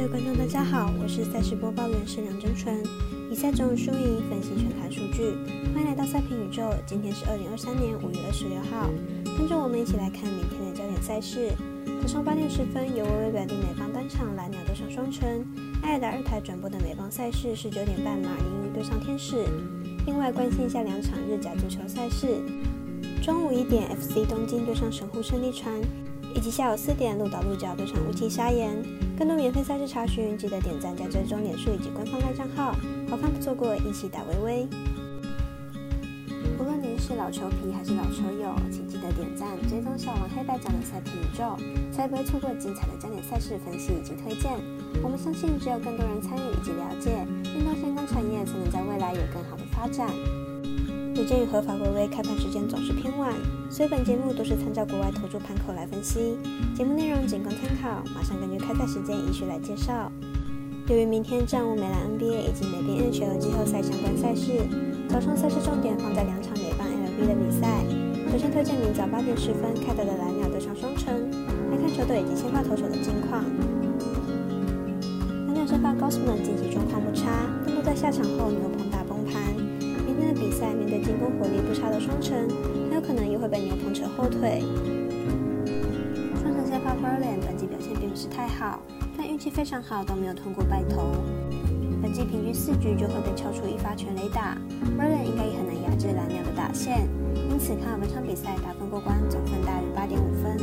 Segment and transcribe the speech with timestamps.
[0.00, 2.82] 各位观众，大家好，我是赛事播报员是梁真纯。
[3.28, 5.36] 比赛中输赢分析全看数据，
[5.74, 6.72] 欢迎来到赛评宇宙。
[6.86, 8.88] 今天是二零二三年五月二十六号，
[9.36, 11.52] 跟着我们一起来看明天的焦点赛事。
[12.00, 15.44] 早上八点十分，由微微表弟美邦单场蓝鸟对上双城。
[15.82, 19.44] 爱尔达二台转播的美邦赛事是九点半马林鱼对上天使。
[20.06, 22.40] 另外关心一下两场日甲足球赛事，
[23.20, 25.78] 中午一点 FC 东京对上神户胜利船。
[26.34, 28.74] 以及下午四点，鹿岛鹿角对上乌鸡沙岩。
[29.18, 32.74] 更多免费赛事查询，记得点赞加追踪脸书以及官方赖账号，
[33.08, 34.68] 好看不错过，一起打微微。
[36.58, 41.56] 无论您是老球皮还是老球友，请记得点赞追踪小王黑白奖的赛评宇宙，
[41.90, 44.52] 才不会错过精彩的焦点赛事分析以及推荐。
[45.02, 47.10] 我们相信，只有更多人参与以及了解
[47.56, 50.08] 运动相关产业，才能在未来有更好的发展。
[51.20, 53.30] 有鉴于合法微微开盘时间总是偏晚，
[53.68, 56.38] 所以本节目都是参照国外投注盘口来分析，
[56.74, 58.02] 节目内容仅供参考。
[58.14, 60.10] 马上根据开赛时间依序来介绍。
[60.88, 64.64] 由于明天战无美兰 NBA 以及美编 NHL 季后赛相关赛事，
[65.10, 67.84] 早上赛事重点放在两场美邦 LB 的比赛。
[68.32, 71.12] 首先推荐明早八点十分开打的蓝鸟对上双城，
[71.70, 73.44] 来看球队以及先发投手的近况。
[75.48, 77.28] 蓝鸟先发 Gosman 近期状况不差，
[77.66, 78.89] 但都在下场后牛棚。
[80.34, 82.48] 比赛面对进攻火力不差的双城，
[82.88, 84.62] 很有可能又会被牛棚扯后腿。
[86.40, 88.80] 双城先发 Berlin 本季表现并不是太好，
[89.16, 91.14] 但运气非常好，都没有通过败投。
[92.02, 94.56] 本季平均四局就会被敲出一发全垒打
[94.98, 97.06] ，Berlin 应该也很难压制蓝鸟的打线，
[97.50, 100.56] 因此看好本场比赛打分过关，总分大于八点五分。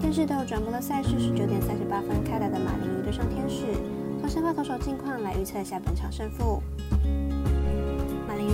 [0.00, 3.64] 电视都有转播的赛事是九点三十八分开打的马林鱼对上天使，
[4.20, 6.62] 从先发投手近况来预测一下本场胜负。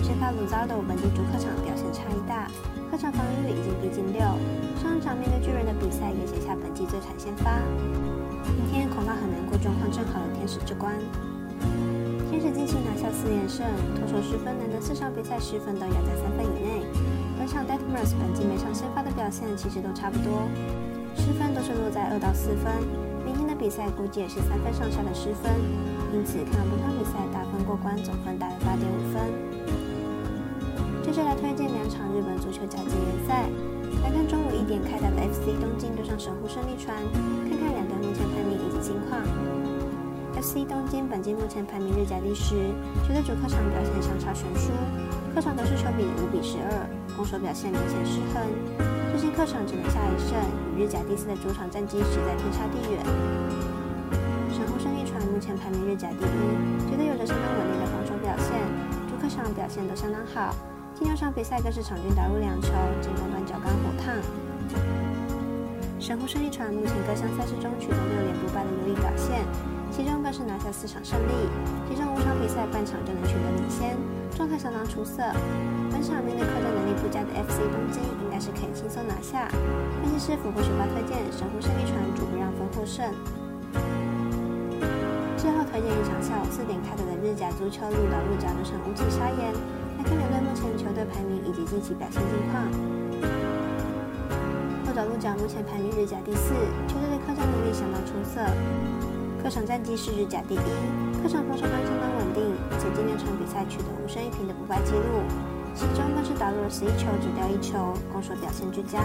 [0.02, 2.46] 先发鲁扎斗本季主客场表现差异大，
[2.90, 4.22] 客场防御率已经逼近六。
[4.78, 7.58] 上一场面对巨人的比赛也写下本季最惨先发。
[8.56, 10.94] 明天恐怕很难过状况正好的天使之关。
[12.30, 13.66] 天使近期拿下四连胜，
[13.98, 16.86] 投手失分难得四场比赛失分都压在三分以内。
[17.36, 20.46] 本场 Detmers 本季每场先发的表现其实都差不多，
[21.16, 22.70] 失分都是落在二到四分。
[23.60, 25.52] 比赛估计也是三分上下的失分，
[26.16, 29.20] 因此看本场比赛打分过关，总分大约八点五分。
[31.04, 33.50] 接着来推荐两场日本足球甲级联赛，
[34.02, 39.20] 来看中午一点开打的 FC 东京对上神户胜利船，看看两队目前排名以及近况。
[40.40, 42.56] FC 东京本季目前排名日甲第十，
[43.04, 44.72] 球队主客场表现相差悬殊，
[45.34, 48.42] 客场得失球比五比十二，攻守表现明显失衡。
[49.10, 50.34] 最近客场只能下一胜，
[50.76, 53.00] 与日甲第四的主场战绩实在天差地远。
[54.50, 58.54] 神户胜利船目前排名日甲第一，球队有着相当稳定的防守表现，
[59.08, 60.54] 主客场表现都相当好。
[60.98, 62.68] 第六场比赛更是场均打入两球，
[63.00, 64.14] 进攻端脚杆火烫。
[65.98, 69.44] 神户胜利船目前各项赛事中取得六连不败的优异表现，
[69.92, 71.32] 其中更是拿下四场胜利，
[71.88, 73.49] 其中五场比赛半场就能取得，
[74.40, 75.20] 状态相当出色。
[75.92, 79.52] 本场面对客战能力不佳的 FC 东京，应该是可以轻松拿下。
[80.00, 83.04] 分析师符合学霸推荐神户胜利船主不让分获胜。
[85.36, 89.52] 最后推荐一场下午四点开打的日甲足球鹿岛鹿角对上乌鸡沙岩。
[90.00, 92.64] 来看两队目前球队排名以及近期表现近况。
[94.88, 96.56] 鹿岛鹿角目前排名日甲第四，
[96.88, 98.40] 球队的客战能力相当出色，
[99.50, 100.62] 客场战绩是日甲第一，
[101.20, 105.26] 客场防守端相当稳定，且近六场比赛取得五胜一平的不败纪录，
[105.74, 109.02] 其中更是打入了十一球只掉一球，攻守表现俱佳。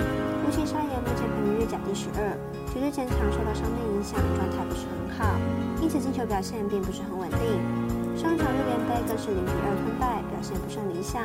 [0.00, 2.32] 乌崎沙岩目前排名日甲第十二，
[2.72, 5.36] 球队前场受到伤病影响，状态不是很好，
[5.82, 8.16] 因此进球表现并不是很稳定。
[8.16, 11.20] 上场日联杯更是零比二吞败，表现不甚理想。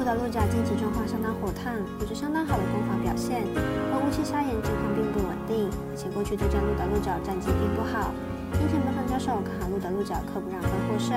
[0.00, 3.44] 鹿岛鹿角近期状况相当火烫，有着相当好的攻防表现，
[3.92, 8.08] 而乌七沙岩近况并不稳定，且过去对战鹿岛鹿角战绩并不好。
[8.56, 11.12] 因此本场交手看好鹿岛鹿角客不让分获胜。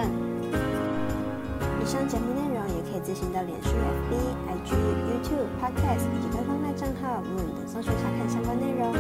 [1.80, 4.12] 以上节目内容也可以自行到脸书、FB、
[4.52, 8.92] IG、YouTube、Podcast 以及官方账号 Moon 等搜寻查看相关内容。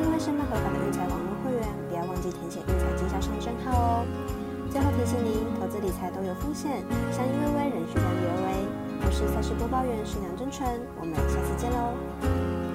[0.00, 3.92] 另外，申办合法的运彩网络会员，不要忘记填写运彩经销商证号哦。
[4.72, 6.80] 最后提醒您，投资理财都有风险，
[7.12, 8.85] 相依为微，人需量力而为。
[9.06, 10.68] 我是赛事播报员，是梁真纯，
[10.98, 12.65] 我们下次见喽。